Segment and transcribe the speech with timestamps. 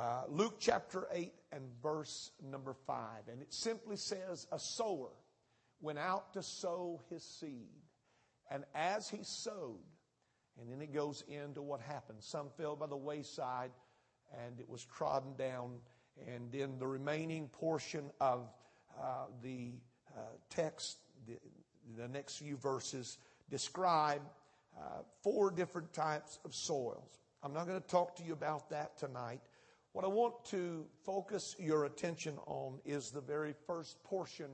[0.00, 2.96] uh, Luke chapter 8 and verse number 5.
[3.30, 5.10] And it simply says, A sower
[5.82, 7.68] went out to sow his seed.
[8.50, 9.84] And as he sowed,
[10.58, 12.18] and then it goes into what happened.
[12.22, 13.72] Some fell by the wayside
[14.44, 15.78] and it was trodden down.
[16.26, 18.48] And then the remaining portion of
[18.98, 19.72] uh, the
[20.16, 21.36] uh, text, the,
[22.00, 23.18] the, next few verses,
[23.50, 24.22] describe
[24.78, 27.18] uh, four different types of soils.
[27.42, 29.40] I'm not going to talk to you about that tonight.
[29.92, 34.50] What I want to focus your attention on is the very first portion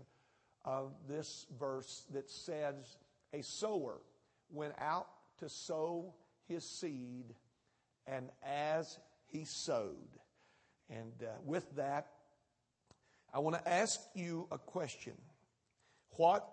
[0.65, 2.97] of this verse that says,
[3.35, 4.01] A sower
[4.51, 5.09] went out
[5.39, 6.15] to sow
[6.49, 7.35] his seed,
[8.07, 10.19] and as he sowed.
[10.89, 12.07] And uh, with that,
[13.35, 15.15] I want to ask you a question.
[16.13, 16.49] What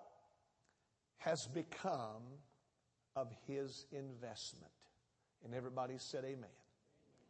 [1.19, 2.23] has become
[3.15, 4.71] of his investment?
[5.45, 6.49] And everybody said, Amen.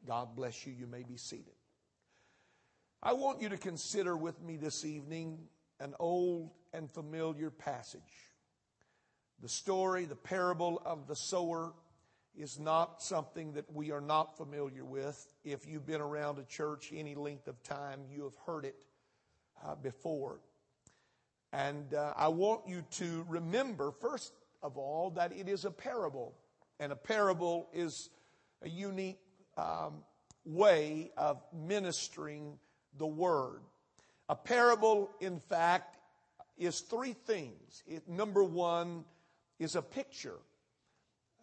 [0.05, 0.73] God bless you.
[0.73, 1.53] You may be seated.
[3.01, 5.39] I want you to consider with me this evening
[5.79, 8.01] an old and familiar passage.
[9.41, 11.73] The story, the parable of the sower,
[12.35, 15.33] is not something that we are not familiar with.
[15.43, 18.85] If you've been around a church any length of time, you have heard it
[19.65, 20.39] uh, before.
[21.51, 24.33] And uh, I want you to remember, first
[24.63, 26.33] of all, that it is a parable.
[26.79, 28.09] And a parable is
[28.63, 29.19] a unique
[29.57, 30.03] um,
[30.45, 32.57] way of ministering
[32.97, 33.61] the word.
[34.29, 35.97] A parable, in fact,
[36.57, 37.83] is three things.
[37.85, 39.05] It, number one
[39.59, 40.39] is a picture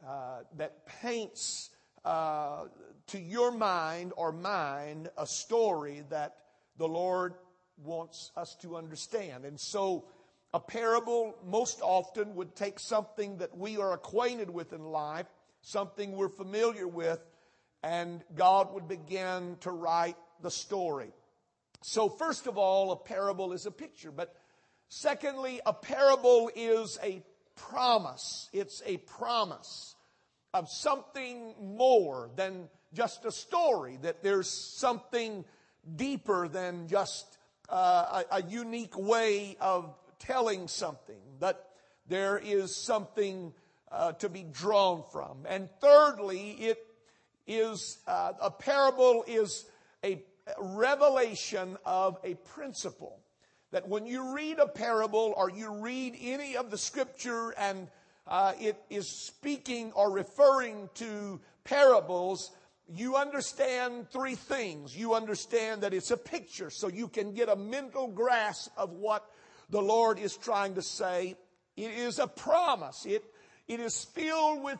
[0.06, 1.70] uh, that paints
[2.04, 2.64] uh,
[3.08, 6.36] to your mind or mine a story that
[6.78, 7.34] the Lord
[7.76, 9.44] wants us to understand.
[9.44, 10.06] And so,
[10.52, 15.26] a parable most often would take something that we are acquainted with in life,
[15.62, 17.20] something we're familiar with,
[17.82, 21.12] and God would begin to write the story.
[21.82, 24.34] So, first of all, a parable is a picture, but
[24.88, 27.22] secondly, a parable is a
[27.56, 28.50] promise.
[28.52, 29.94] It's a promise
[30.52, 35.44] of something more than just a story, that there's something
[35.96, 37.38] deeper than just
[37.68, 41.66] uh, a, a unique way of telling something, that
[42.08, 43.54] there is something
[43.90, 45.46] uh, to be drawn from.
[45.48, 46.84] And thirdly, it
[47.50, 49.66] is uh, a parable is
[50.04, 50.22] a
[50.58, 53.18] revelation of a principle
[53.72, 57.88] that when you read a parable or you read any of the scripture and
[58.26, 62.52] uh, it is speaking or referring to parables,
[62.88, 64.96] you understand three things.
[64.96, 69.28] You understand that it's a picture, so you can get a mental grasp of what
[69.70, 71.36] the Lord is trying to say.
[71.76, 73.06] It is a promise.
[73.06, 73.24] It,
[73.68, 74.78] it is filled with,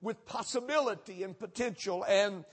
[0.00, 2.44] with possibility and potential, and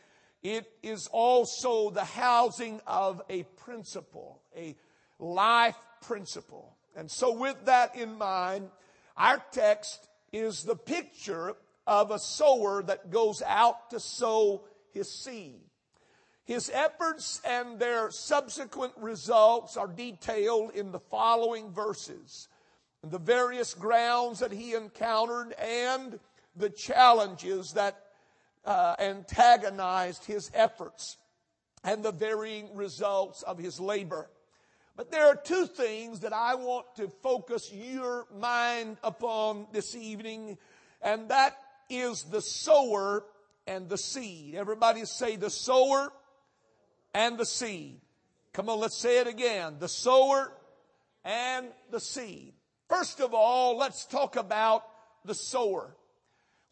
[0.42, 4.76] it is also the housing of a principle, a
[5.20, 6.76] life principle.
[6.96, 8.70] And so with that in mind,
[9.18, 11.56] our text is the picture
[11.88, 15.62] of a sower that goes out to sow his seed.
[16.46, 22.48] His efforts and their subsequent results are detailed in the following verses.
[23.04, 26.20] The various grounds that he encountered and
[26.56, 27.98] the challenges that
[28.66, 31.18] uh, antagonized his efforts
[31.84, 34.30] and the varying results of his labor.
[34.96, 40.58] But there are two things that I want to focus your mind upon this evening,
[41.02, 41.58] and that
[41.90, 43.26] is the sower
[43.68, 44.56] and the seed.
[44.56, 46.12] Everybody say the sower
[47.14, 48.00] and the seed.
[48.54, 49.76] Come on, let's say it again.
[49.80, 50.54] The sower
[51.26, 52.54] and the seed.
[52.88, 54.84] First of all, let's talk about
[55.26, 55.96] the sower.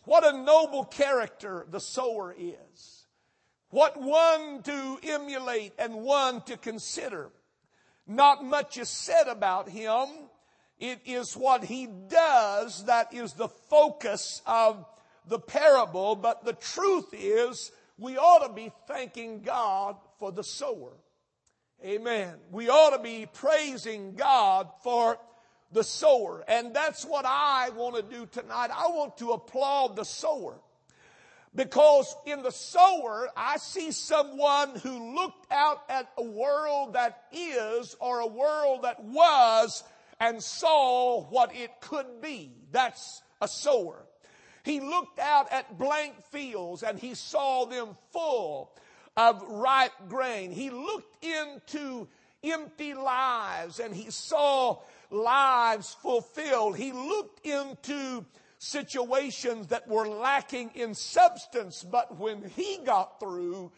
[0.05, 3.05] What a noble character the sower is.
[3.69, 7.29] What one to emulate and one to consider.
[8.05, 10.07] Not much is said about him.
[10.79, 14.85] It is what he does that is the focus of
[15.27, 20.94] the parable, but the truth is we ought to be thanking God for the sower.
[21.83, 22.35] Amen.
[22.51, 25.17] We ought to be praising God for
[25.73, 26.43] the sower.
[26.47, 28.69] And that's what I want to do tonight.
[28.73, 30.59] I want to applaud the sower.
[31.55, 37.95] Because in the sower, I see someone who looked out at a world that is
[37.99, 39.83] or a world that was
[40.19, 42.51] and saw what it could be.
[42.71, 44.05] That's a sower.
[44.63, 48.71] He looked out at blank fields and he saw them full
[49.15, 50.51] of ripe grain.
[50.51, 52.07] He looked into
[52.43, 54.79] empty lives and he saw
[55.13, 56.77] lives fulfilled.
[56.77, 58.25] He looked into
[58.57, 63.71] situations that were lacking in substance, but when he got through,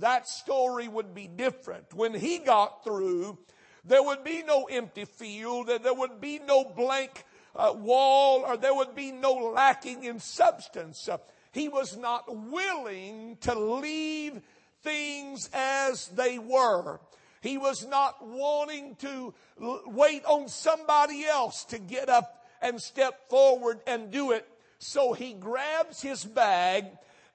[0.00, 1.92] that story would be different.
[1.94, 3.38] When he got through,
[3.84, 7.24] there would be no empty field, and there would be no blank
[7.54, 11.08] uh, wall, or there would be no lacking in substance.
[11.08, 11.18] Uh,
[11.52, 14.40] he was not willing to leave
[14.82, 17.00] things as they were.
[17.42, 23.80] He was not wanting to wait on somebody else to get up and step forward
[23.84, 24.48] and do it.
[24.78, 26.86] So he grabs his bag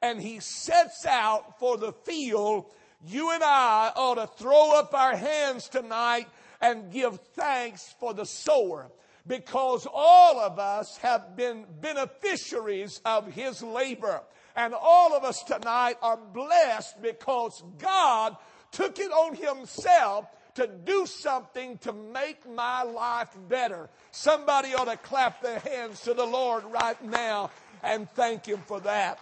[0.01, 2.67] and he sets out for the field.
[3.05, 6.27] You and I ought to throw up our hands tonight
[6.61, 8.89] and give thanks for the sower
[9.27, 14.21] because all of us have been beneficiaries of his labor.
[14.55, 18.37] And all of us tonight are blessed because God
[18.71, 20.25] took it on himself
[20.55, 23.89] to do something to make my life better.
[24.11, 27.51] Somebody ought to clap their hands to the Lord right now
[27.83, 29.19] and thank him for that.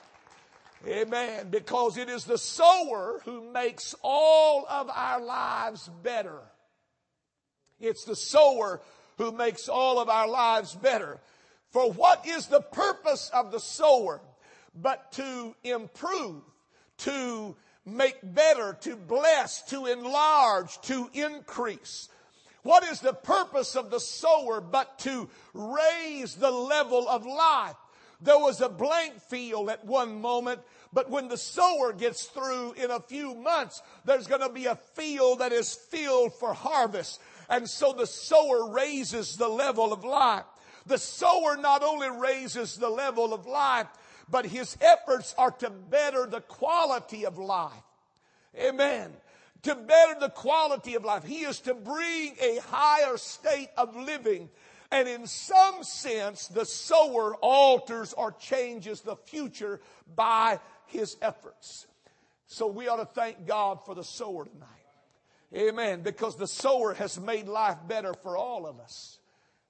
[0.88, 1.50] Amen.
[1.50, 6.40] Because it is the sower who makes all of our lives better.
[7.80, 8.82] It's the sower
[9.18, 11.20] who makes all of our lives better.
[11.72, 14.22] For what is the purpose of the sower
[14.74, 16.44] but to improve,
[17.00, 22.10] to make better, to bless, to enlarge, to increase?
[22.64, 27.76] What is the purpose of the sower but to raise the level of life?
[28.22, 30.62] There was a blank field at one moment,
[30.92, 34.80] but when the sower gets through in a few months, there's going to be a
[34.96, 37.20] field that is filled for harvest.
[37.50, 40.46] And so the sower raises the level of life.
[40.88, 43.88] The sower not only raises the level of life,
[44.30, 47.72] but his efforts are to better the quality of life.
[48.58, 49.12] Amen.
[49.64, 51.24] To better the quality of life.
[51.24, 54.50] He is to bring a higher state of living.
[54.92, 59.82] And in some sense, the sower alters or changes the future
[60.16, 61.88] by his efforts.
[62.48, 64.70] So we ought to thank God for the sower tonight.
[65.54, 66.02] Amen.
[66.02, 69.20] Because the sower has made life better for all of us.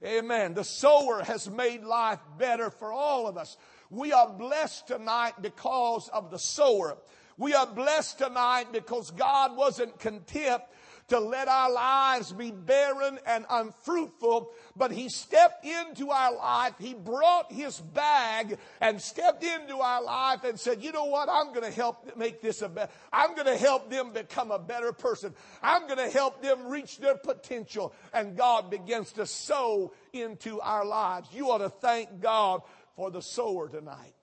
[0.03, 0.53] Amen.
[0.53, 3.57] The sower has made life better for all of us.
[3.89, 6.97] We are blessed tonight because of the sower.
[7.37, 10.61] We are blessed tonight because God wasn't content
[11.07, 16.73] to let our lives be barren and unfruitful, but He stepped into our life.
[16.79, 21.29] He brought His bag and stepped into our life and said, you know what?
[21.29, 24.57] I'm going to help make this a better, I'm going to help them become a
[24.57, 25.35] better person.
[25.61, 27.93] I'm going to help them reach their potential.
[28.13, 31.29] And God begins to sow into our lives.
[31.31, 32.63] You ought to thank God
[32.95, 34.13] for the sower tonight.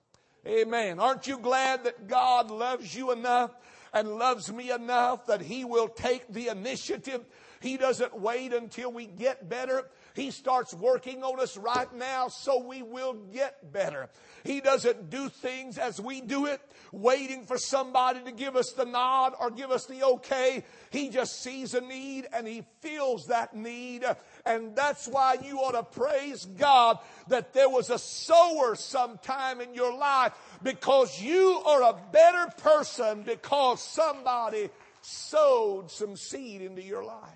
[0.46, 0.98] Amen.
[0.98, 3.52] Aren't you glad that God loves you enough
[3.92, 7.24] and loves me enough that He will take the initiative.
[7.60, 9.88] He doesn't wait until we get better.
[10.14, 14.08] He starts working on us right now so we will get better.
[14.44, 16.60] He doesn't do things as we do it,
[16.90, 20.64] waiting for somebody to give us the nod or give us the okay.
[20.90, 24.04] He just sees a need and he feels that need.
[24.44, 26.98] And that's why you ought to praise God
[27.28, 33.22] that there was a sower sometime in your life because you are a better person
[33.22, 34.68] because somebody
[35.00, 37.28] sowed some seed into your life.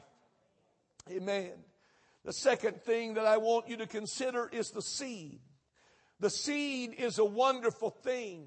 [1.11, 1.53] Amen.
[2.25, 5.39] The second thing that I want you to consider is the seed.
[6.19, 8.47] The seed is a wonderful thing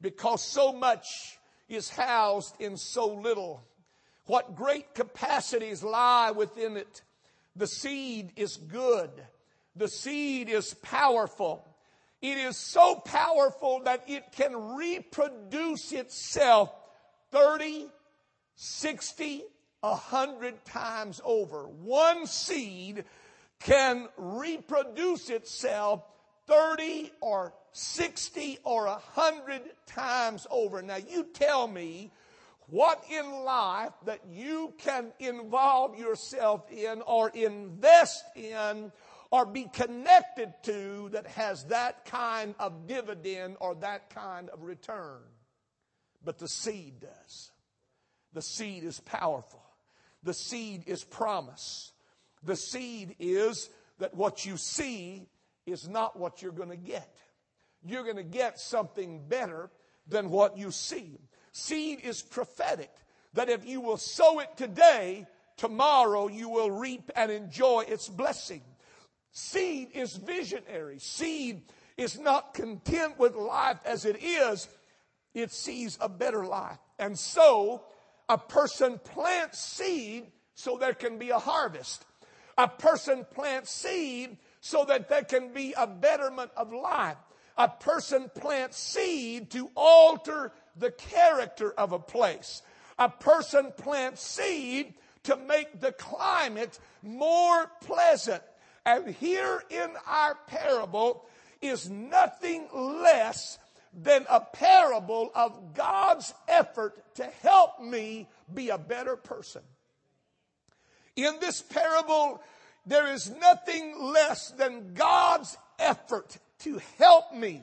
[0.00, 1.38] because so much
[1.68, 3.64] is housed in so little.
[4.26, 7.02] What great capacities lie within it.
[7.56, 9.10] The seed is good.
[9.76, 11.64] The seed is powerful.
[12.20, 16.72] It is so powerful that it can reproduce itself
[17.30, 17.86] 30,
[18.56, 19.42] 60,
[19.82, 21.68] a hundred times over.
[21.68, 23.04] One seed
[23.60, 26.02] can reproduce itself
[26.46, 30.82] 30 or 60 or a hundred times over.
[30.82, 32.10] Now you tell me
[32.70, 38.92] what in life that you can involve yourself in or invest in
[39.30, 45.20] or be connected to that has that kind of dividend or that kind of return.
[46.24, 47.50] But the seed does.
[48.34, 49.62] The seed is powerful.
[50.22, 51.92] The seed is promise.
[52.42, 55.26] The seed is that what you see
[55.66, 57.16] is not what you're going to get.
[57.82, 59.70] You're going to get something better
[60.06, 61.18] than what you see.
[61.58, 62.90] Seed is prophetic.
[63.34, 68.62] That if you will sow it today, tomorrow you will reap and enjoy its blessing.
[69.32, 70.98] Seed is visionary.
[70.98, 71.62] Seed
[71.96, 74.68] is not content with life as it is.
[75.34, 76.78] It sees a better life.
[76.98, 77.82] And so
[78.28, 82.04] a person plants seed so there can be a harvest.
[82.56, 87.16] A person plants seed so that there can be a betterment of life.
[87.56, 92.62] A person plants seed to alter the character of a place.
[92.98, 94.94] A person plants seed
[95.24, 98.42] to make the climate more pleasant.
[98.84, 101.26] And here in our parable
[101.60, 103.58] is nothing less
[103.92, 109.62] than a parable of God's effort to help me be a better person.
[111.16, 112.40] In this parable,
[112.86, 117.62] there is nothing less than God's effort to help me,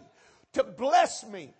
[0.54, 1.54] to bless me,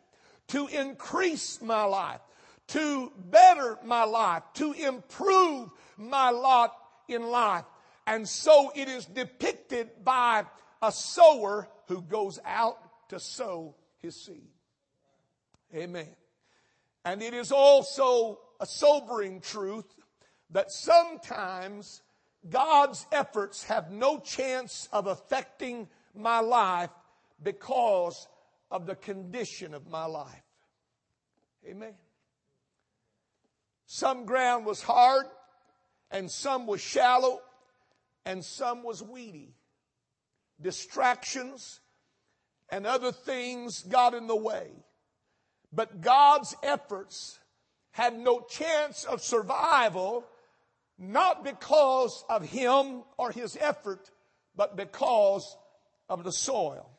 [0.50, 2.22] to increase my life,
[2.68, 6.72] to better my life, to improve my lot
[7.08, 7.66] in life.
[8.08, 10.46] And so it is depicted by
[10.82, 12.78] a sower who goes out
[13.10, 14.50] to sow his seed.
[15.74, 16.08] Amen.
[17.04, 19.86] And it is also a sobering truth
[20.52, 22.02] that sometimes
[22.50, 26.92] God's efforts have no chance of affecting my life
[27.42, 28.28] because
[28.72, 30.44] of the condition of my life.
[31.68, 31.94] Amen.
[33.86, 35.26] Some ground was hard
[36.12, 37.40] and some was shallow
[38.26, 39.56] and some was weedy.
[40.62, 41.80] Distractions
[42.70, 44.72] and other things got in the way.
[45.72, 47.40] But God's efforts
[47.92, 50.26] had no chance of survival,
[50.98, 54.10] not because of him or his effort,
[54.56, 55.56] but because
[56.10, 56.90] of the soil.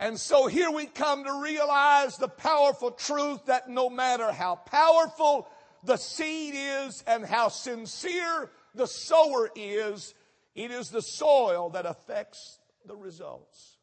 [0.00, 5.46] And so here we come to realize the powerful truth that no matter how powerful
[5.84, 10.14] the seed is and how sincere the sower is,
[10.54, 13.76] it is the soil that affects the results.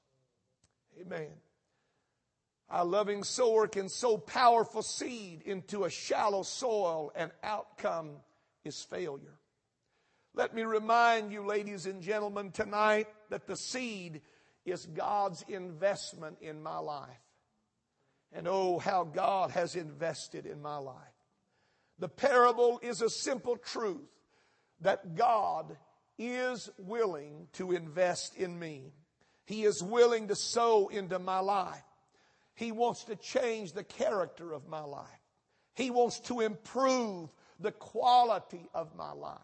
[1.00, 1.30] Amen.
[2.68, 8.18] Our loving sower can sow powerful seed into a shallow soil and outcome
[8.66, 9.38] is failure.
[10.34, 14.22] Let me remind you, ladies and gentlemen, tonight that the seed
[14.68, 17.10] is God's investment in my life.
[18.34, 20.96] And oh, how God has invested in my life.
[22.00, 24.10] The parable is a simple truth
[24.82, 25.78] that God
[26.20, 28.92] is willing to invest in me.
[29.46, 31.84] He is willing to sow into my life.
[32.54, 35.08] He wants to change the character of my life.
[35.76, 39.38] He wants to improve the quality of my life.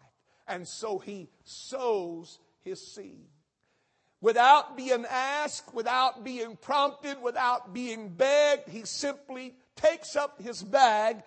[0.46, 3.28] And so he sows his seed.
[4.24, 11.22] Without being asked, without being prompted, without being begged, he simply takes up his bag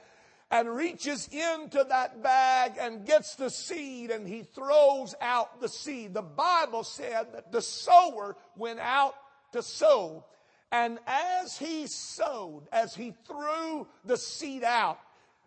[0.50, 6.16] and reaches into that bag and gets the seed and he throws out the seed.
[6.16, 9.14] The Bible said that the sower went out
[9.52, 10.26] to sow.
[10.72, 14.98] And as he sowed, as he threw the seed out,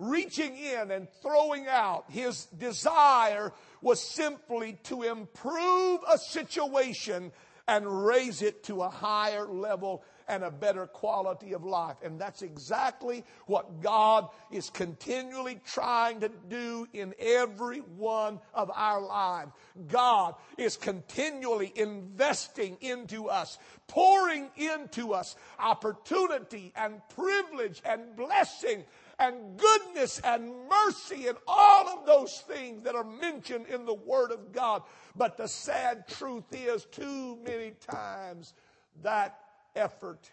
[0.00, 3.52] reaching in and throwing out, his desire
[3.83, 7.30] was simply to improve a situation
[7.69, 11.97] and raise it to a higher level and a better quality of life.
[12.02, 19.00] And that's exactly what God is continually trying to do in every one of our
[19.00, 19.52] lives.
[19.88, 28.85] God is continually investing into us, pouring into us opportunity and privilege and blessing
[29.20, 34.32] and goodness and mercy and all of those things that are mentioned in the Word
[34.32, 34.82] of God.
[35.14, 38.54] But the sad truth is, too many times
[39.02, 39.38] that
[39.76, 40.30] effort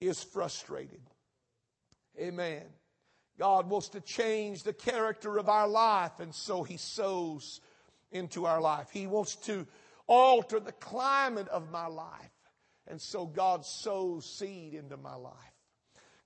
[0.00, 1.00] is frustrated.
[2.18, 2.62] Amen.
[3.38, 7.60] God wants to change the character of our life, and so He sows
[8.12, 8.90] into our life.
[8.92, 9.66] He wants to
[10.06, 12.30] alter the climate of my life,
[12.86, 15.53] and so God sows seed into my life.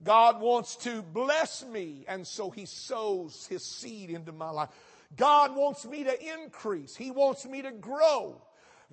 [0.03, 4.69] God wants to bless me, and so He sows His seed into my life.
[5.17, 6.95] God wants me to increase.
[6.95, 8.41] He wants me to grow.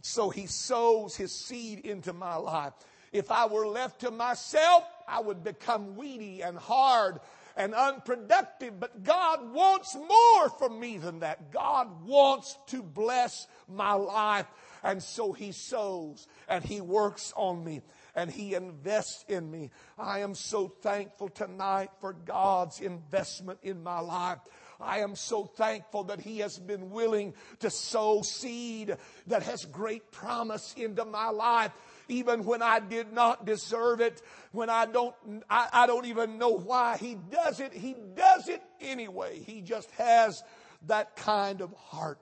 [0.01, 2.73] So He sows His seed into my life.
[3.11, 7.19] If I were left to myself, I would become weedy and hard
[7.55, 8.79] and unproductive.
[8.79, 11.51] But God wants more from me than that.
[11.51, 14.47] God wants to bless my life.
[14.83, 17.81] And so He sows and He works on me
[18.15, 19.71] and He invests in me.
[19.97, 24.39] I am so thankful tonight for God's investment in my life.
[24.79, 28.95] I am so thankful that He has been willing to sow seed
[29.27, 31.71] that has great promise into my life
[32.07, 35.15] even when I did not deserve it, when I don't,
[35.49, 37.73] I, I don't even know why he does it.
[37.73, 39.39] He does it anyway.
[39.39, 40.43] He just has
[40.87, 42.19] that kind of heart.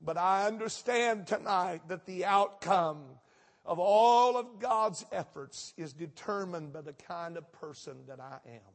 [0.00, 3.04] But I understand tonight that the outcome
[3.68, 8.74] of all of God's efforts is determined by the kind of person that I am.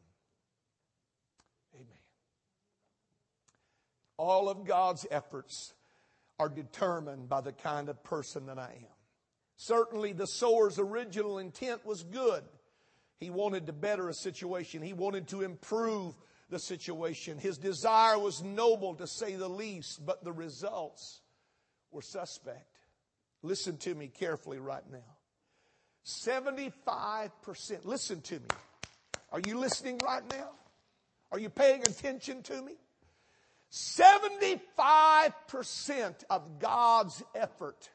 [1.74, 1.88] Amen.
[4.18, 5.74] All of God's efforts
[6.38, 8.96] are determined by the kind of person that I am.
[9.56, 12.44] Certainly, the sower's original intent was good.
[13.20, 16.14] He wanted to better a situation, he wanted to improve
[16.52, 17.40] the situation.
[17.40, 21.22] His desire was noble to say the least, but the results
[21.90, 22.73] were suspect.
[23.44, 25.04] Listen to me carefully right now.
[26.06, 27.32] 75%,
[27.84, 28.48] listen to me.
[29.32, 30.50] Are you listening right now?
[31.32, 32.74] Are you paying attention to me?
[33.72, 35.34] 75%
[36.30, 37.90] of God's effort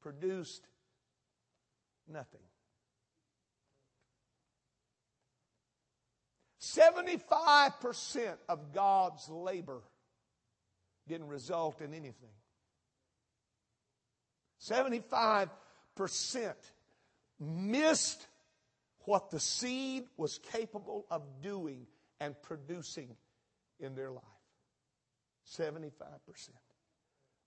[0.00, 0.66] produced
[2.08, 2.40] nothing.
[6.60, 9.82] 75% of God's labor
[11.06, 12.30] didn't result in anything.
[14.70, 15.48] 75%
[17.40, 18.26] missed
[19.04, 21.86] what the seed was capable of doing
[22.20, 23.16] and producing
[23.80, 24.22] in their life.
[25.50, 25.90] 75%.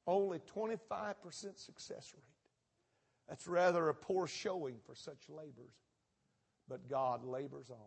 [0.08, 1.16] Only 25%
[1.58, 2.24] success rate.
[3.28, 5.74] That's rather a poor showing for such labors.
[6.68, 7.78] But God labors on.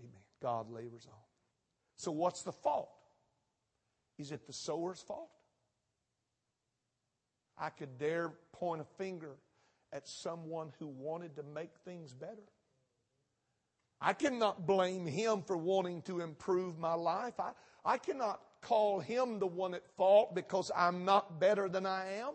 [0.00, 0.20] Amen.
[0.42, 1.18] God labors on.
[1.96, 2.90] So, what's the fault?
[4.18, 5.30] Is it the sower's fault?
[7.58, 9.36] I could dare point a finger
[9.92, 12.48] at someone who wanted to make things better.
[14.00, 17.38] I cannot blame him for wanting to improve my life.
[17.38, 17.52] I,
[17.84, 22.32] I cannot call him the one at fault because I'm not better than I am.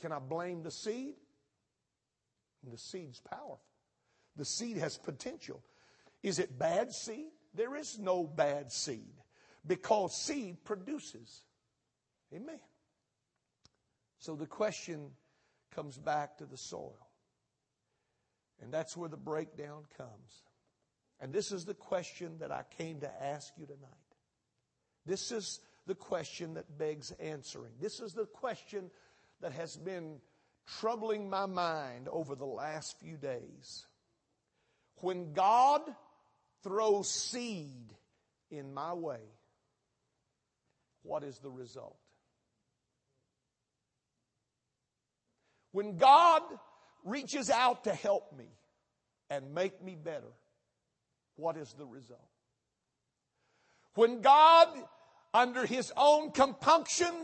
[0.00, 1.14] Can I blame the seed?
[2.62, 3.60] And the seed's powerful.
[4.36, 5.62] The seed has potential.
[6.22, 7.30] Is it bad seed?
[7.54, 9.14] There is no bad seed
[9.66, 11.42] because seed produces.
[12.34, 12.60] Amen.
[14.20, 15.10] So the question
[15.74, 17.08] comes back to the soil.
[18.62, 20.44] And that's where the breakdown comes.
[21.20, 23.80] And this is the question that I came to ask you tonight.
[25.06, 27.72] This is the question that begs answering.
[27.80, 28.90] This is the question
[29.40, 30.20] that has been
[30.78, 33.86] troubling my mind over the last few days.
[34.96, 35.80] When God
[36.62, 37.94] throws seed
[38.50, 39.20] in my way,
[41.02, 41.99] what is the result?
[45.72, 46.42] When God
[47.04, 48.48] reaches out to help me
[49.28, 50.32] and make me better,
[51.36, 52.20] what is the result?
[53.94, 54.68] When God,
[55.32, 57.14] under His own compunction,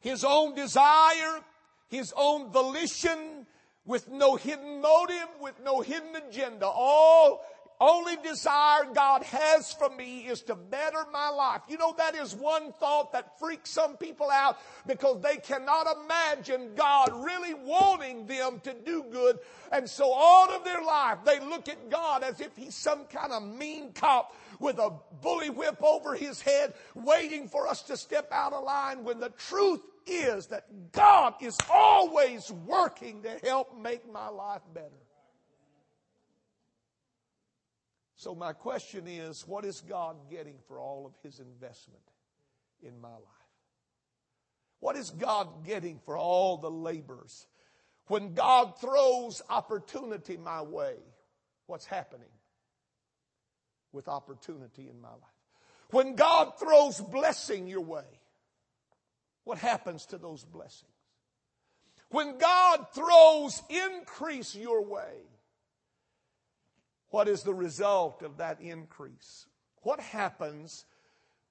[0.00, 1.40] His own desire,
[1.88, 3.46] His own volition,
[3.84, 7.44] with no hidden motive, with no hidden agenda, all
[7.80, 11.62] only desire God has for me is to better my life.
[11.68, 16.74] You know, that is one thought that freaks some people out because they cannot imagine
[16.74, 19.38] God really wanting them to do good.
[19.72, 23.32] And so all of their life, they look at God as if he's some kind
[23.32, 28.28] of mean cop with a bully whip over his head, waiting for us to step
[28.32, 34.10] out of line when the truth is that God is always working to help make
[34.10, 35.05] my life better.
[38.16, 42.02] So, my question is what is God getting for all of his investment
[42.82, 43.20] in my life?
[44.80, 47.46] What is God getting for all the labors?
[48.08, 50.94] When God throws opportunity my way,
[51.66, 52.28] what's happening
[53.92, 55.20] with opportunity in my life?
[55.90, 58.04] When God throws blessing your way,
[59.44, 60.90] what happens to those blessings?
[62.08, 65.22] When God throws increase your way,
[67.10, 69.46] what is the result of that increase?
[69.82, 70.84] What happens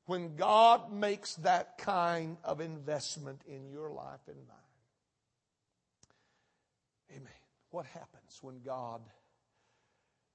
[0.05, 4.57] when God makes that kind of investment in your life and mine?
[7.11, 7.31] Amen.
[7.71, 9.01] What happens when God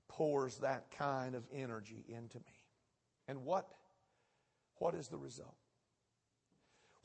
[0.09, 2.65] pours that kind of energy into me?
[3.29, 3.69] And what,
[4.79, 5.55] what is the result?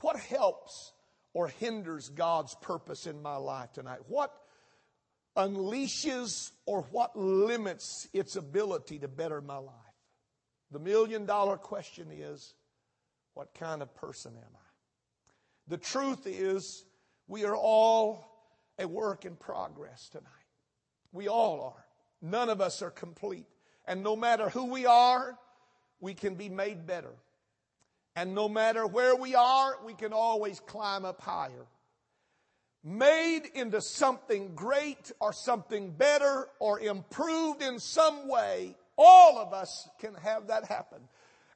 [0.02, 0.94] What helps
[1.34, 4.00] or hinders God's purpose in my life tonight?
[4.08, 4.34] What
[5.36, 9.74] unleashes or what limits its ability to better my life?
[10.72, 12.54] The million dollar question is
[13.34, 14.60] what kind of person am I?
[15.68, 16.86] The truth is,
[17.28, 18.26] we are all
[18.80, 20.30] a work in progress tonight.
[21.12, 21.86] We all are.
[22.22, 23.48] None of us are complete.
[23.88, 25.38] And no matter who we are,
[26.00, 27.14] we can be made better.
[28.16, 31.66] And no matter where we are, we can always climb up higher
[32.86, 39.90] made into something great or something better or improved in some way, all of us
[40.00, 41.00] can have that happen.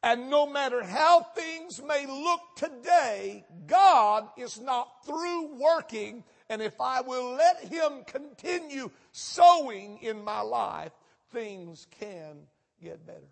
[0.01, 6.23] And no matter how things may look today, God is not through working.
[6.49, 10.93] And if I will let Him continue sowing in my life,
[11.31, 12.37] things can
[12.81, 13.29] get better.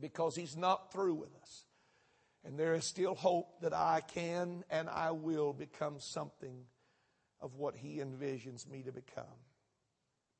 [0.00, 1.64] Because He's not through with us.
[2.44, 6.64] And there is still hope that I can and I will become something
[7.40, 9.24] of what He envisions me to become.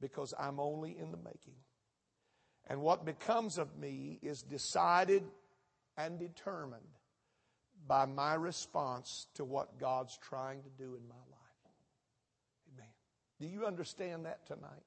[0.00, 1.56] Because I'm only in the making.
[2.68, 5.24] And what becomes of me is decided
[5.96, 6.82] and determined
[7.86, 11.72] by my response to what God's trying to do in my life.
[12.74, 12.90] Amen.
[13.40, 14.84] Do you understand that tonight?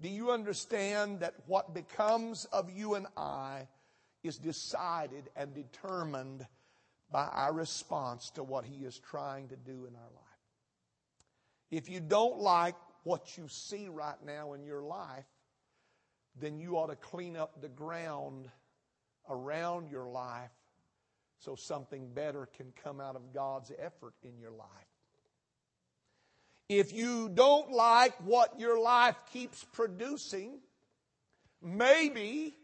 [0.00, 3.66] Do you understand that what becomes of you and I
[4.26, 6.46] is decided and determined
[7.10, 10.26] by our response to what He is trying to do in our life?
[11.70, 15.24] If you don't like what you see right now in your life,
[16.38, 18.48] then you ought to clean up the ground
[19.28, 20.50] around your life
[21.38, 24.68] so something better can come out of God's effort in your life.
[26.68, 30.58] If you don't like what your life keeps producing,
[31.62, 32.56] maybe,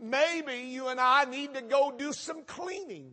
[0.00, 3.12] maybe you and I need to go do some cleaning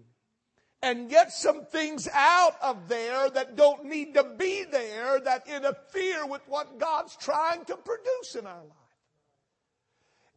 [0.82, 6.26] and get some things out of there that don't need to be there that interfere
[6.26, 8.78] with what God's trying to produce in our life.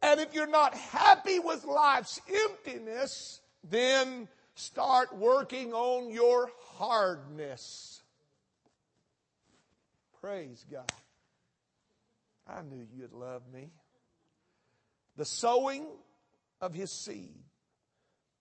[0.01, 8.03] And if you're not happy with life's emptiness, then start working on your hardness.
[10.21, 10.91] Praise God.
[12.47, 13.69] I knew you'd love me.
[15.17, 15.87] The sowing
[16.61, 17.45] of his seed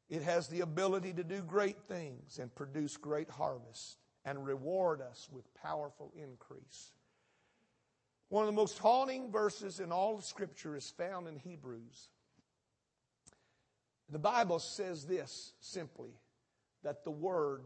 [0.09, 5.29] it has the ability to do great things and produce great harvest and reward us
[5.33, 6.92] with powerful increase.
[8.29, 12.09] One of the most haunting verses in all of Scripture is found in Hebrews.
[14.11, 16.11] The Bible says this simply
[16.83, 17.62] that the Word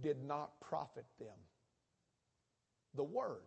[0.00, 1.38] did not profit them.
[2.94, 3.42] The Word.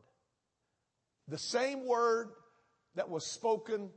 [1.28, 2.30] The same Word
[2.95, 3.89] that was spoken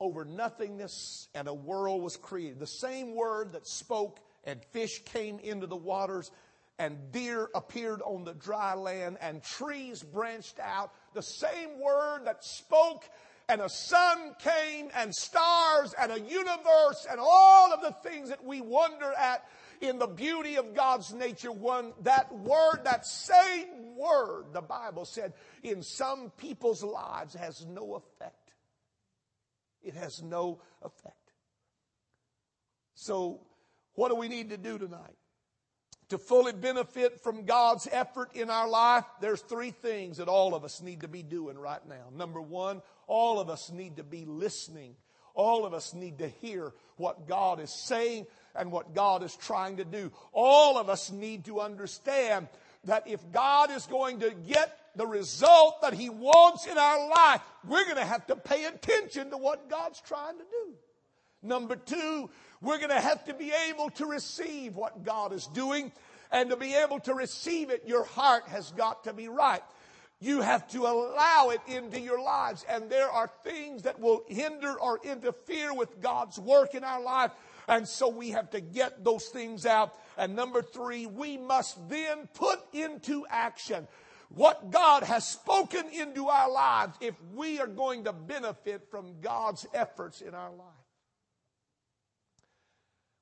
[0.00, 2.58] over nothingness and a world was created.
[2.58, 6.30] The same word that spoke and fish came into the waters
[6.78, 10.92] and deer appeared on the dry land and trees branched out.
[11.14, 13.04] The same word that spoke
[13.48, 18.44] and a sun came and stars and a universe and all of the things that
[18.44, 19.44] we wonder at
[19.80, 21.50] in the beauty of God's nature.
[21.50, 25.32] One, that word, that same word, the Bible said,
[25.62, 28.37] in some people's lives has no effect.
[29.88, 31.16] It has no effect.
[32.94, 33.40] So,
[33.94, 35.16] what do we need to do tonight?
[36.10, 40.62] To fully benefit from God's effort in our life, there's three things that all of
[40.62, 42.04] us need to be doing right now.
[42.14, 44.94] Number one, all of us need to be listening.
[45.34, 49.78] All of us need to hear what God is saying and what God is trying
[49.78, 50.12] to do.
[50.34, 52.48] All of us need to understand
[52.84, 57.40] that if God is going to get the result that He wants in our life,
[57.66, 60.74] we're going to have to pay attention to what God's trying to do.
[61.40, 62.28] Number two,
[62.60, 65.92] we're going to have to be able to receive what God is doing.
[66.32, 69.62] And to be able to receive it, your heart has got to be right.
[70.20, 72.66] You have to allow it into your lives.
[72.68, 77.30] And there are things that will hinder or interfere with God's work in our life.
[77.68, 79.94] And so we have to get those things out.
[80.16, 83.86] And number three, we must then put into action
[84.28, 89.66] what God has spoken into our lives if we are going to benefit from God's
[89.72, 90.66] efforts in our life.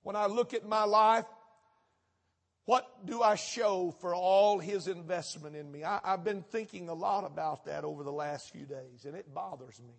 [0.03, 1.25] When I look at my life,
[2.65, 5.85] what do I show for all his investment in me?
[5.85, 9.33] I, have been thinking a lot about that over the last few days, and it
[9.33, 9.95] bothers me.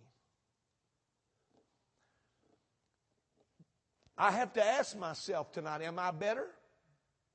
[4.18, 6.46] I have to ask myself tonight, am I better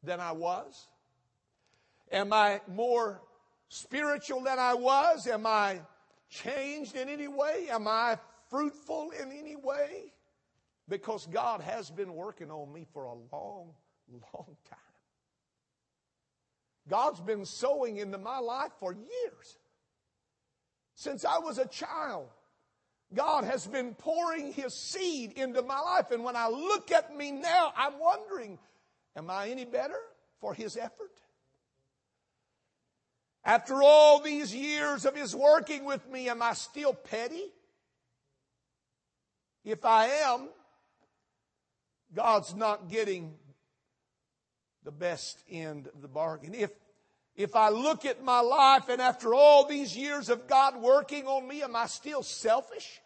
[0.04, 0.88] than I was?
[2.12, 3.22] Am I more
[3.74, 5.28] spiritual than I was?
[5.28, 5.82] Am I
[6.30, 7.68] changed in any way?
[7.70, 8.18] Am I
[8.50, 10.14] fruitful in any way?
[10.88, 13.74] Because God has been working on me for a long,
[14.12, 14.80] long time.
[16.88, 19.58] God's been sowing into my life for years.
[20.96, 22.28] Since I was a child,
[23.14, 26.12] God has been pouring His seed into my life.
[26.12, 28.60] And when I look at me now, I'm wondering,
[29.16, 29.98] am I any better
[30.40, 31.23] for His effort?
[33.46, 37.52] After all these years of His working with me, am I still petty?
[39.66, 40.50] If I am,
[42.14, 43.34] God's not getting
[44.84, 46.54] the best end of the bargain.
[46.54, 46.72] If,
[47.36, 51.48] if I look at my life and after all these years of God working on
[51.48, 53.02] me, am I still selfish?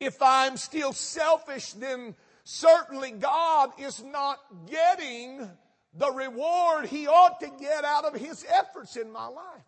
[0.00, 5.48] If I'm still selfish, then certainly God is not getting
[5.94, 9.64] the reward he ought to get out of his efforts in my life.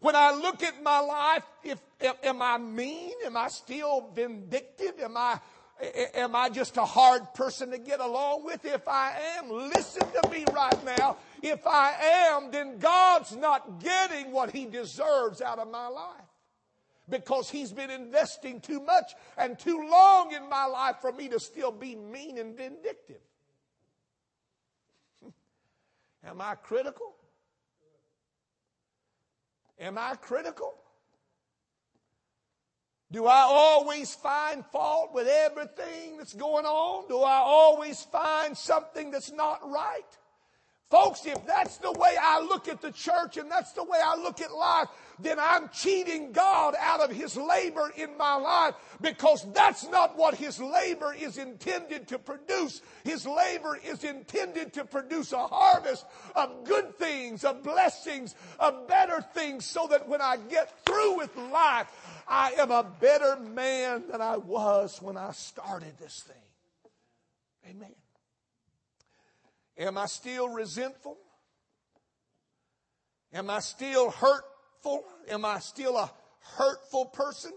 [0.00, 1.78] When I look at my life, if,
[2.22, 3.12] am I mean?
[3.24, 5.00] Am I still vindictive?
[5.00, 5.40] Am I,
[6.14, 8.64] am I just a hard person to get along with?
[8.64, 11.16] If I am, listen to me right now.
[11.42, 11.92] If I
[12.32, 16.28] am, then God's not getting what he deserves out of my life.
[17.08, 21.38] because he's been investing too much and too long in my life for me to
[21.40, 23.20] still be mean and vindictive.
[26.26, 27.14] Am I critical?
[29.78, 30.74] Am I critical?
[33.12, 37.06] Do I always find fault with everything that's going on?
[37.08, 40.18] Do I always find something that's not right?
[40.94, 44.14] Folks, if that's the way I look at the church and that's the way I
[44.14, 44.86] look at life,
[45.18, 50.36] then I'm cheating God out of His labor in my life because that's not what
[50.36, 52.80] His labor is intended to produce.
[53.02, 59.20] His labor is intended to produce a harvest of good things, of blessings, of better
[59.20, 61.88] things so that when I get through with life,
[62.28, 66.36] I am a better man than I was when I started this thing.
[67.68, 68.03] Amen.
[69.76, 71.18] Am I still resentful?
[73.32, 75.04] Am I still hurtful?
[75.28, 76.10] Am I still a
[76.56, 77.52] hurtful person?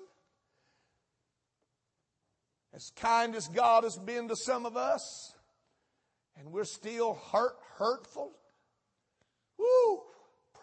[2.73, 5.33] As kind as God has been to some of us,
[6.37, 8.31] and we're still hurt, hurtful.
[9.57, 10.01] Woo!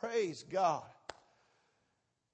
[0.01, 0.83] Praise God.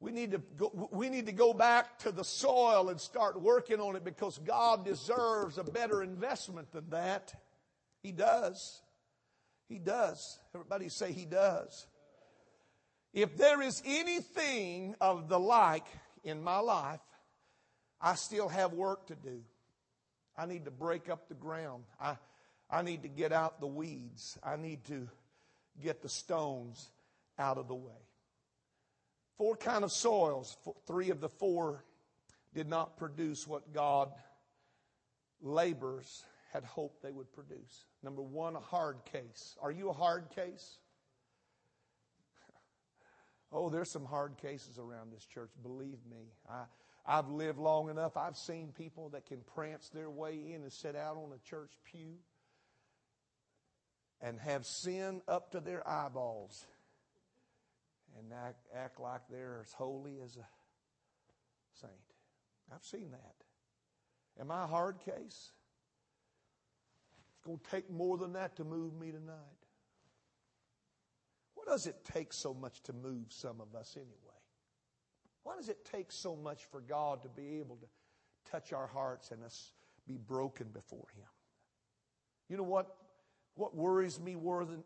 [0.00, 3.80] We need, to go, we need to go back to the soil and start working
[3.80, 7.34] on it because God deserves a better investment than that.
[8.02, 8.80] He does.
[9.70, 10.40] He does.
[10.52, 11.86] Everybody say He does.
[13.14, 15.86] If there is anything of the like
[16.24, 17.00] in my life,
[18.00, 19.42] I still have work to do.
[20.36, 21.84] I need to break up the ground.
[22.00, 22.16] I,
[22.68, 24.36] I need to get out the weeds.
[24.42, 25.08] I need to
[25.80, 26.90] get the stones
[27.38, 27.92] out of the way.
[29.38, 30.56] Four kind of soils.
[30.86, 31.84] Three of the four
[32.54, 34.10] did not produce what God
[35.40, 37.84] labors had hoped they would produce.
[38.02, 39.56] Number one, a hard case.
[39.62, 40.78] Are you a hard case?
[43.52, 46.30] Oh, there's some hard cases around this church, believe me.
[46.48, 46.66] I,
[47.04, 48.16] I've lived long enough.
[48.16, 51.72] I've seen people that can prance their way in and sit out on a church
[51.84, 52.14] pew
[54.20, 56.64] and have sin up to their eyeballs
[58.16, 60.46] and act, act like they're as holy as a
[61.80, 61.92] saint.
[62.72, 64.40] I've seen that.
[64.40, 65.50] Am I a hard case?
[67.40, 69.34] It's going to take more than that to move me tonight.
[71.54, 74.14] What does it take so much to move some of us anyway?
[75.42, 77.86] Why does it take so much for God to be able to
[78.50, 79.72] touch our hearts and us
[80.06, 81.24] be broken before Him?
[82.50, 82.94] You know what?
[83.54, 84.84] What worries me more than,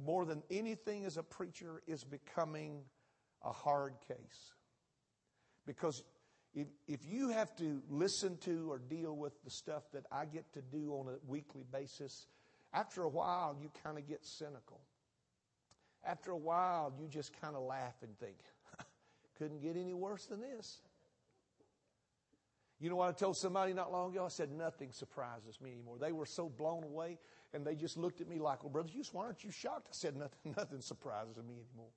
[0.00, 2.82] more than anything as a preacher is becoming
[3.42, 4.52] a hard case.
[5.66, 6.04] Because
[6.56, 10.50] if, if you have to listen to or deal with the stuff that I get
[10.54, 12.26] to do on a weekly basis,
[12.72, 14.80] after a while you kind of get cynical.
[16.02, 18.36] After a while you just kind of laugh and think,
[19.38, 20.80] couldn't get any worse than this.
[22.80, 24.24] You know what I told somebody not long ago?
[24.24, 25.96] I said, nothing surprises me anymore.
[25.98, 27.18] They were so blown away
[27.52, 29.88] and they just looked at me like, well, Brother Hughes, why aren't you shocked?
[29.90, 31.90] I said, nothing, nothing surprises me anymore.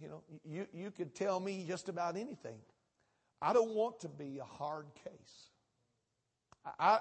[0.00, 2.58] You know, you, you could tell me just about anything.
[3.44, 5.48] I don't want to be a hard case.
[6.78, 7.00] I,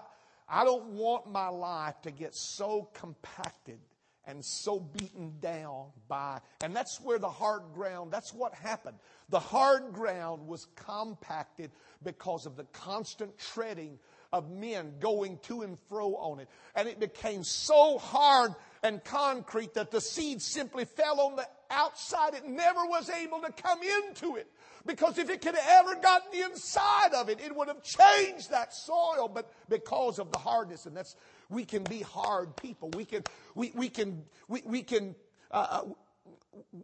[0.50, 3.80] I don't want my life to get so compacted
[4.26, 8.98] and so beaten down by, and that's where the hard ground, that's what happened.
[9.30, 11.72] The hard ground was compacted
[12.04, 13.98] because of the constant treading
[14.34, 16.50] of men going to and fro on it.
[16.76, 22.34] And it became so hard and concrete that the seed simply fell on the outside.
[22.34, 24.48] It never was able to come into it.
[24.86, 28.52] Because if it could have ever gotten the inside of it, it would have changed
[28.52, 29.30] that soil.
[29.34, 31.16] But because of the hardness, and that's,
[31.50, 32.90] we can be hard people.
[32.90, 33.24] We can,
[33.56, 35.16] we, we can, we, we can,
[35.52, 35.84] uh, uh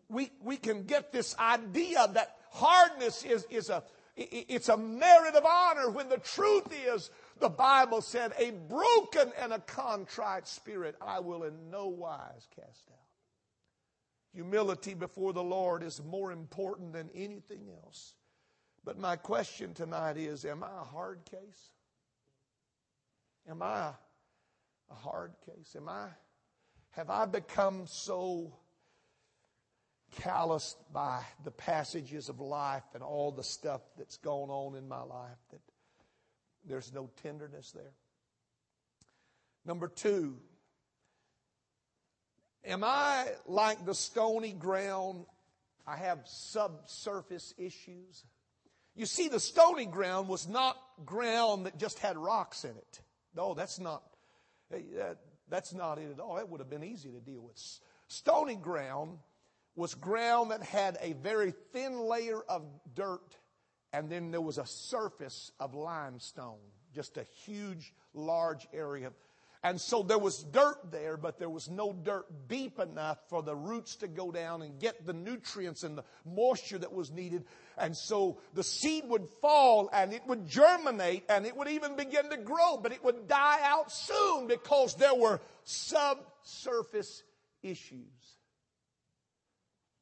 [0.07, 3.83] we, we can get this idea that hardness is, is a,
[4.15, 7.09] it's a merit of honor when the truth is
[7.39, 12.89] the Bible said, a broken and a contrite spirit I will in no wise cast
[12.91, 13.08] out.
[14.33, 18.13] Humility before the Lord is more important than anything else.
[18.83, 21.71] But my question tonight is Am I a hard case?
[23.49, 23.91] Am I
[24.89, 25.75] a hard case?
[25.75, 26.07] Am I,
[26.91, 28.53] have I become so
[30.17, 35.01] calloused by the passages of life and all the stuff that's going on in my
[35.01, 35.61] life that
[36.67, 37.93] there's no tenderness there?
[39.65, 40.37] Number two,
[42.65, 45.25] Am I like the stony ground?
[45.87, 48.23] I have subsurface issues.
[48.95, 52.99] You see, the stony ground was not ground that just had rocks in it.
[53.35, 54.03] No, that's not,
[55.49, 56.37] that's not it at all.
[56.37, 57.57] It would have been easy to deal with.
[58.07, 59.19] Stony ground
[59.75, 63.37] was ground that had a very thin layer of dirt
[63.93, 66.59] and then there was a surface of limestone,
[66.93, 69.11] just a huge, large area.
[69.61, 73.55] And so there was dirt there, but there was no dirt deep enough for the
[73.55, 77.43] roots to go down and get the nutrients and the moisture that was needed.
[77.77, 82.29] And so the seed would fall and it would germinate and it would even begin
[82.29, 87.23] to grow, but it would die out soon because there were subsurface
[87.61, 88.37] issues.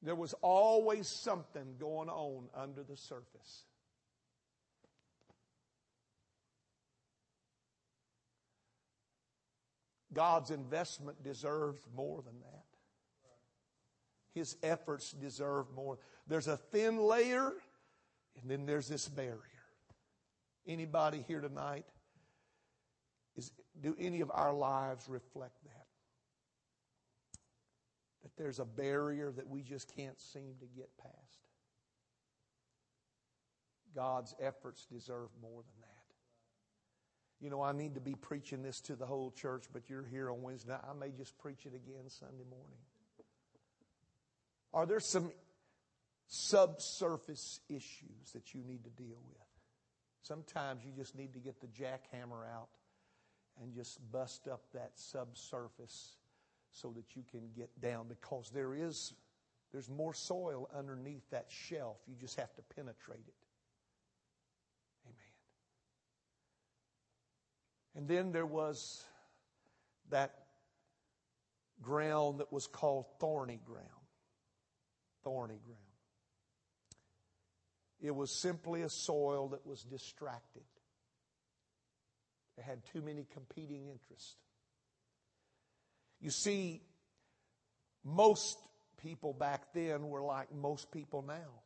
[0.04, 3.64] There was always something going on under the surface.
[10.18, 12.64] God's investment deserves more than that.
[14.34, 16.00] His efforts deserve more.
[16.26, 17.54] There's a thin layer,
[18.42, 19.38] and then there's this barrier.
[20.68, 21.86] Anybody here tonight?
[23.36, 25.86] Is, do any of our lives reflect that?
[28.24, 31.14] That there's a barrier that we just can't seem to get past.
[33.96, 35.87] God's efforts deserve more than that.
[37.40, 40.32] You know, I need to be preaching this to the whole church, but you're here
[40.32, 40.74] on Wednesday.
[40.74, 42.80] I may just preach it again Sunday morning.
[44.74, 45.32] Are there some
[46.28, 49.48] subsurface issues that you need to deal with?
[50.24, 52.70] Sometimes you just need to get the jackhammer out
[53.62, 56.16] and just bust up that subsurface
[56.72, 59.14] so that you can get down because there is
[59.72, 61.98] there's more soil underneath that shelf.
[62.08, 63.34] You just have to penetrate it.
[67.98, 69.04] And then there was
[70.12, 70.32] that
[71.82, 73.88] ground that was called thorny ground.
[75.24, 75.82] Thorny ground.
[78.00, 80.62] It was simply a soil that was distracted.
[82.60, 84.36] It had too many competing interests.
[86.22, 86.84] You see,
[88.04, 88.60] most
[89.02, 91.64] people back then were like most people now.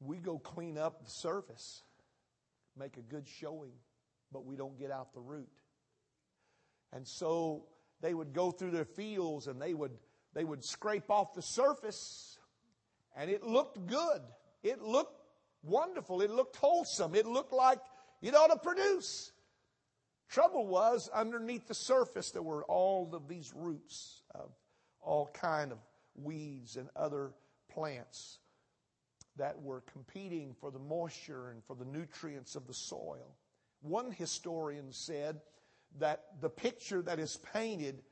[0.00, 1.82] We go clean up the surface
[2.78, 3.72] make a good showing,
[4.32, 5.48] but we don't get out the root.
[6.92, 7.66] And so
[8.00, 9.92] they would go through their fields and they would,
[10.34, 12.38] they would scrape off the surface
[13.16, 14.22] and it looked good.
[14.62, 15.20] It looked
[15.62, 16.22] wonderful.
[16.22, 17.14] It looked wholesome.
[17.14, 17.80] It looked like
[18.22, 19.32] it ought to produce.
[20.28, 24.50] Trouble was underneath the surface there were all of these roots of
[25.00, 25.78] all kind of
[26.14, 27.32] weeds and other
[27.70, 28.38] plants
[29.38, 33.36] that were competing for the moisture and for the nutrients of the soil.
[33.80, 35.40] One historian said
[35.98, 38.02] that the picture that is painted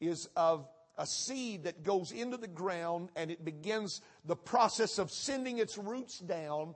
[0.00, 5.10] is of a seed that goes into the ground and it begins the process of
[5.10, 6.74] sending its roots down.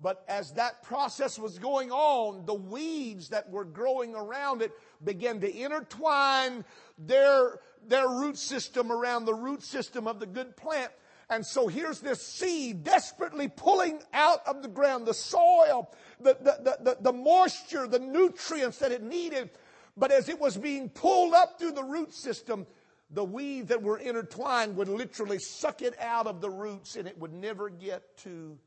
[0.00, 4.72] But as that process was going on, the weeds that were growing around it
[5.04, 6.64] began to intertwine
[6.98, 10.90] their, their root system around the root system of the good plant
[11.32, 15.90] and so here's this seed desperately pulling out of the ground the soil,
[16.20, 19.48] the, the, the, the, moisture, the nutrients that it needed.
[19.96, 22.66] But as it was being pulled up through the root system,
[23.10, 27.18] the weeds that were intertwined would literally suck it out of the roots and it
[27.18, 28.58] would never get to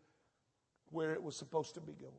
[0.89, 2.13] where it was supposed to be going.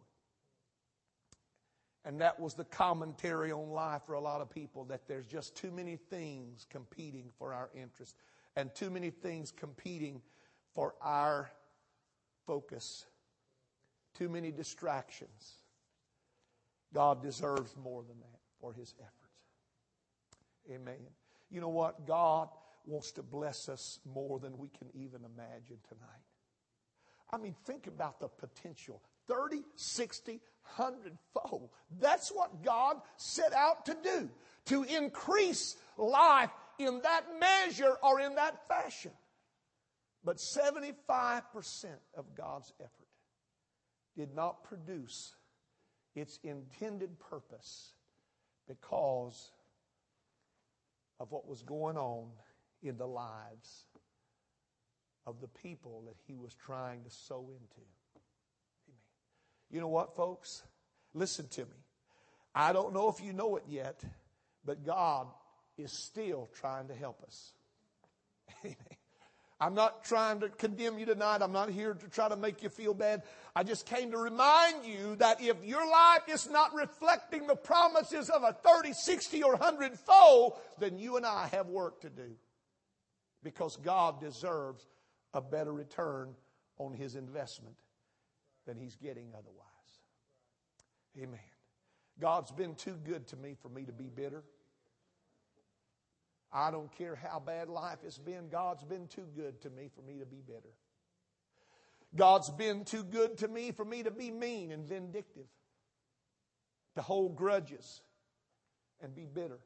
[2.04, 5.56] And that was the commentary on life for a lot of people that there's just
[5.56, 8.14] too many things competing for our interest
[8.54, 10.22] and too many things competing
[10.76, 11.50] for our
[12.46, 13.06] focus.
[14.16, 15.54] Too many distractions.
[16.94, 19.12] God deserves more than that for his efforts.
[20.70, 20.94] Amen.
[21.50, 22.06] You know what?
[22.06, 22.48] God
[22.84, 26.26] wants to bless us more than we can even imagine tonight.
[27.32, 30.40] I mean, think about the potential 30, 60,
[30.76, 31.70] 100 fold.
[31.98, 34.28] That's what God set out to do,
[34.66, 39.12] to increase life in that measure or in that fashion.
[40.26, 41.42] But 75%
[42.16, 43.06] of God's effort
[44.16, 45.36] did not produce
[46.16, 47.92] its intended purpose
[48.66, 49.52] because
[51.20, 52.26] of what was going on
[52.82, 53.84] in the lives
[55.28, 57.86] of the people that he was trying to sow into.
[58.88, 58.98] Amen.
[59.70, 60.64] You know what, folks?
[61.14, 61.84] Listen to me.
[62.52, 64.02] I don't know if you know it yet,
[64.64, 65.28] but God
[65.78, 67.52] is still trying to help us.
[68.64, 68.95] Amen.
[69.58, 71.40] I'm not trying to condemn you tonight.
[71.40, 73.22] I'm not here to try to make you feel bad.
[73.54, 78.28] I just came to remind you that if your life is not reflecting the promises
[78.28, 82.36] of a 30, 60, or 100 fold, then you and I have work to do.
[83.42, 84.86] Because God deserves
[85.32, 86.34] a better return
[86.78, 87.76] on his investment
[88.66, 89.66] than he's getting otherwise.
[91.16, 91.40] Amen.
[92.20, 94.42] God's been too good to me for me to be bitter.
[96.52, 100.02] I don't care how bad life has been, God's been too good to me for
[100.02, 100.72] me to be bitter.
[102.14, 105.48] God's been too good to me for me to be mean and vindictive,
[106.94, 108.00] to hold grudges
[109.02, 109.58] and be bitter.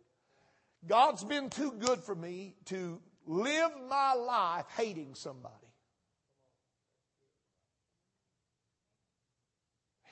[0.86, 5.54] God's been too good for me to live my life hating somebody.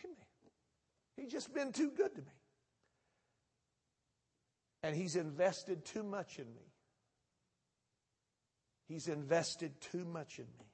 [0.05, 0.16] Amen.
[1.16, 2.38] He's just been too good to me.
[4.83, 6.72] And He's invested too much in me.
[8.89, 10.68] He's invested too much in me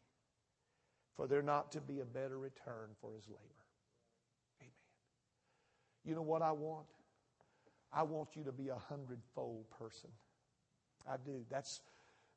[1.17, 3.65] for there not to be a better return for his labor.
[4.61, 4.71] Amen.
[6.05, 6.87] You know what I want?
[7.93, 10.11] I want you to be a hundredfold person.
[11.09, 11.45] I do.
[11.51, 11.81] That's,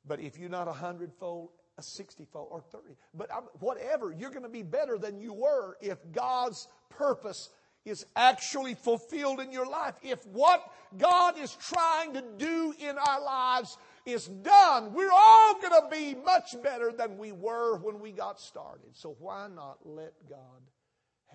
[0.06, 4.42] but if you're not a hundredfold, a sixtyfold or thirty, but I'm, whatever, you're going
[4.42, 7.50] to be better than you were if God's purpose
[7.84, 9.94] is actually fulfilled in your life.
[10.02, 10.62] If what
[10.96, 16.14] God is trying to do in our lives is done, we're all going to be
[16.14, 18.94] much better than we were when we got started.
[18.94, 20.38] So why not let God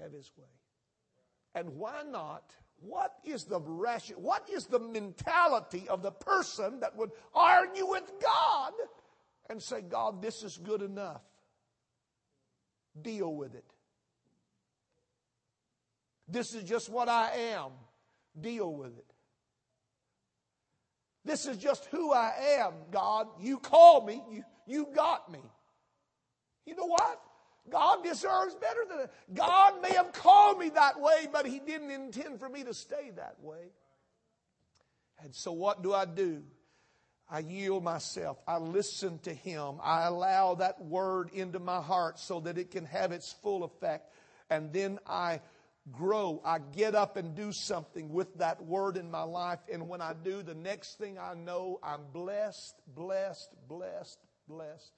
[0.01, 0.45] have his way?
[1.55, 2.43] And why not?
[2.79, 4.17] What is the ration?
[4.17, 8.73] What is the mentality of the person that would argue with God
[9.49, 11.21] and say, God, this is good enough?
[13.01, 13.72] Deal with it.
[16.27, 17.71] This is just what I am.
[18.39, 19.05] Deal with it.
[21.25, 23.27] This is just who I am, God.
[23.39, 24.21] You called me.
[24.29, 25.39] You, you got me.
[26.65, 27.21] You know what?
[27.69, 29.11] God deserves better than that.
[29.33, 33.11] God may have called me that way, but He didn't intend for me to stay
[33.15, 33.71] that way.
[35.23, 36.43] And so what do I do?
[37.29, 38.37] I yield myself.
[38.45, 39.75] I listen to Him.
[39.81, 44.11] I allow that word into my heart so that it can have its full effect.
[44.49, 45.39] And then I
[45.91, 46.41] grow.
[46.45, 49.59] I get up and do something with that word in my life.
[49.71, 54.91] And when I do, the next thing I know, I'm blessed, blessed, blessed, blessed,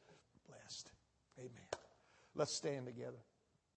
[0.47, 0.91] blessed.
[1.39, 1.49] Amen.
[2.35, 3.24] Let's stand together.